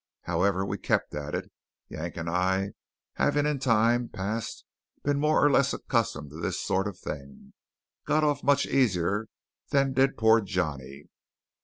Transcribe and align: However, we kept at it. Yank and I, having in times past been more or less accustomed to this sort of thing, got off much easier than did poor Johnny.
However, 0.23 0.65
we 0.65 0.79
kept 0.79 1.13
at 1.13 1.35
it. 1.35 1.51
Yank 1.87 2.17
and 2.17 2.27
I, 2.27 2.71
having 3.17 3.45
in 3.45 3.59
times 3.59 4.09
past 4.13 4.65
been 5.03 5.19
more 5.19 5.45
or 5.45 5.51
less 5.51 5.73
accustomed 5.75 6.31
to 6.31 6.37
this 6.39 6.59
sort 6.59 6.87
of 6.87 6.97
thing, 6.97 7.53
got 8.07 8.23
off 8.23 8.41
much 8.41 8.65
easier 8.65 9.27
than 9.69 9.93
did 9.93 10.17
poor 10.17 10.41
Johnny. 10.41 11.05